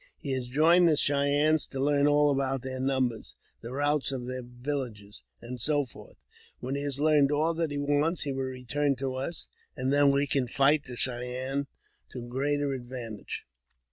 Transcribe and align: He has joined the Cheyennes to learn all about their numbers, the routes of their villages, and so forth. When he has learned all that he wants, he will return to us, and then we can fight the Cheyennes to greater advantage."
He 0.17 0.31
has 0.31 0.47
joined 0.47 0.87
the 0.89 0.97
Cheyennes 0.97 1.67
to 1.67 1.79
learn 1.79 2.07
all 2.07 2.31
about 2.31 2.63
their 2.63 2.79
numbers, 2.79 3.35
the 3.61 3.71
routes 3.71 4.11
of 4.11 4.25
their 4.25 4.41
villages, 4.41 5.21
and 5.41 5.61
so 5.61 5.85
forth. 5.85 6.17
When 6.59 6.73
he 6.73 6.81
has 6.81 6.99
learned 6.99 7.31
all 7.31 7.53
that 7.53 7.69
he 7.69 7.77
wants, 7.77 8.23
he 8.23 8.31
will 8.31 8.45
return 8.45 8.95
to 8.95 9.13
us, 9.13 9.47
and 9.77 9.93
then 9.93 10.09
we 10.09 10.25
can 10.25 10.47
fight 10.47 10.85
the 10.85 10.95
Cheyennes 10.97 11.67
to 12.13 12.21
greater 12.27 12.73
advantage." 12.73 13.45